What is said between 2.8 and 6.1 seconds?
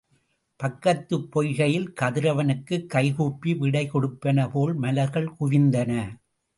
கைகூப்பி விடை கொடுப்பன போல மலர்கள் குவிந்தன.